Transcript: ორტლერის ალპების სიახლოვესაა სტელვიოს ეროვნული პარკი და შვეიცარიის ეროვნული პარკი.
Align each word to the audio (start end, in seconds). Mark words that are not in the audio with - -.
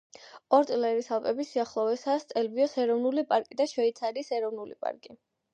ორტლერის 0.57 1.09
ალპების 1.17 1.51
სიახლოვესაა 1.55 2.23
სტელვიოს 2.25 2.75
ეროვნული 2.87 3.27
პარკი 3.35 3.61
და 3.63 3.71
შვეიცარიის 3.75 4.37
ეროვნული 4.39 4.83
პარკი. 4.87 5.17